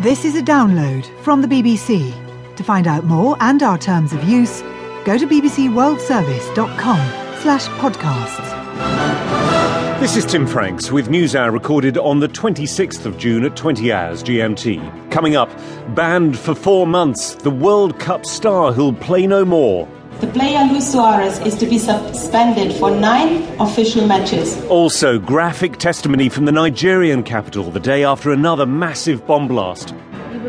[0.00, 2.10] This is a download from the BBC.
[2.56, 4.62] To find out more and our terms of use,
[5.04, 6.98] go to bbcworldservice.com
[7.42, 10.00] slash podcasts.
[10.00, 14.24] This is Tim Franks with NewsHour recorded on the 26th of June at 20 hours
[14.24, 15.10] GMT.
[15.10, 15.50] Coming up,
[15.94, 19.86] banned for four months, the World Cup star who'll play no more.
[20.18, 24.62] The player Luis Suarez is to be suspended for nine official matches.
[24.64, 29.94] Also, graphic testimony from the Nigerian capital the day after another massive bomb blast.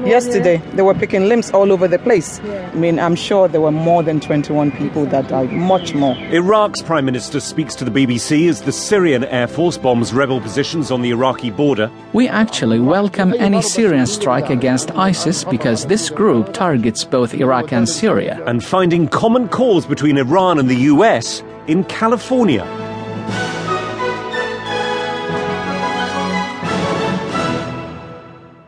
[0.05, 2.39] Yesterday, they were picking limbs all over the place.
[2.39, 6.16] I mean, I'm sure there were more than 21 people that died, much more.
[6.31, 10.91] Iraq's Prime Minister speaks to the BBC as the Syrian Air Force bombs rebel positions
[10.91, 11.89] on the Iraqi border.
[12.13, 17.88] We actually welcome any Syrian strike against ISIS because this group targets both Iraq and
[17.88, 18.41] Syria.
[18.45, 22.80] And finding common cause between Iran and the US in California.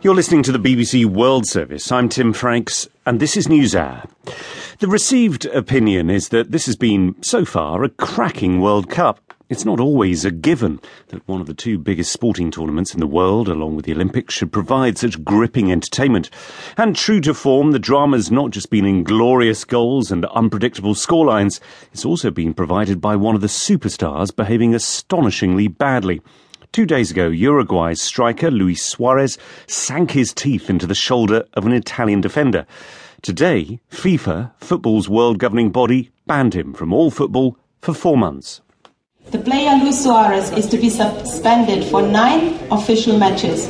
[0.03, 1.89] You're listening to the BBC World Service.
[1.89, 4.09] I'm Tim Franks, and this is NewsHour.
[4.79, 9.21] The received opinion is that this has been, so far, a cracking World Cup.
[9.47, 13.07] It's not always a given that one of the two biggest sporting tournaments in the
[13.07, 16.29] world, along with the Olympics, should provide such gripping entertainment.
[16.75, 21.61] And true to form, the drama's not just been in glorious goals and unpredictable scorelines,
[21.93, 26.19] it's also been provided by one of the superstars behaving astonishingly badly.
[26.73, 31.71] Two days ago, Uruguay's striker Luis Suarez sank his teeth into the shoulder of an
[31.71, 32.65] Italian defender.
[33.21, 38.61] Today, FIFA, football's world governing body, banned him from all football for four months.
[39.29, 43.67] The player Luis Suarez is to be suspended for nine official matches.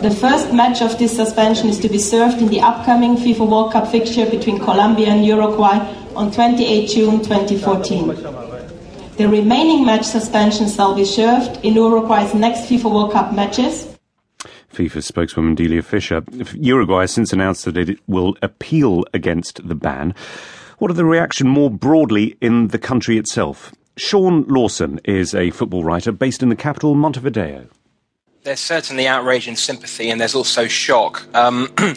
[0.00, 3.72] The first match of this suspension is to be served in the upcoming FIFA World
[3.74, 5.76] Cup fixture between Colombia and Uruguay
[6.16, 8.57] on 28 June 2014.
[9.18, 13.98] The remaining match suspensions shall be served in Uruguay's next FIFA World Cup matches.
[14.72, 16.22] FIFA spokeswoman Delia Fischer.
[16.54, 20.14] Uruguay has since announced that it will appeal against the ban.
[20.78, 23.74] What are the reaction more broadly in the country itself?
[23.96, 27.66] Sean Lawson is a football writer based in the capital, Montevideo.
[28.44, 31.26] There's certainly outrage and sympathy, and there's also shock.
[31.34, 31.74] Um,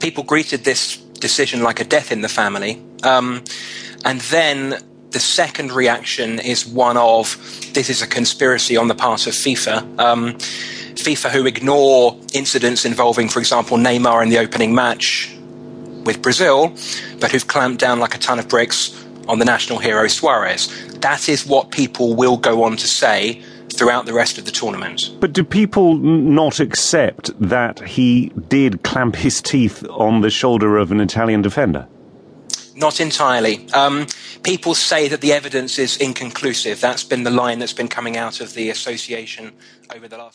[0.00, 2.82] people greeted this decision like a death in the family.
[3.02, 3.44] Um,
[4.06, 4.82] and then
[5.14, 7.38] the second reaction is one of
[7.72, 9.98] this is a conspiracy on the part of FIFA.
[9.98, 15.32] Um, FIFA, who ignore incidents involving, for example, Neymar in the opening match
[16.04, 16.74] with Brazil,
[17.20, 20.68] but who've clamped down like a ton of bricks on the national hero Suarez.
[20.98, 23.40] That is what people will go on to say
[23.72, 25.10] throughout the rest of the tournament.
[25.20, 30.90] But do people not accept that he did clamp his teeth on the shoulder of
[30.90, 31.86] an Italian defender?
[32.76, 33.68] Not entirely.
[33.72, 34.06] Um,
[34.42, 36.80] people say that the evidence is inconclusive.
[36.80, 39.52] That's been the line that's been coming out of the association
[39.94, 40.32] over the last.